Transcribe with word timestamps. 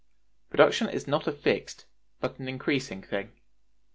Production 0.49 0.89
is 0.89 1.05
not 1.07 1.27
a 1.27 1.31
fixed 1.31 1.85
but 2.19 2.39
an 2.39 2.47
increasing 2.49 3.03
thing. 3.03 3.33